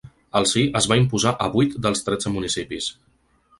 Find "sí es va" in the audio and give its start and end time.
0.51-0.97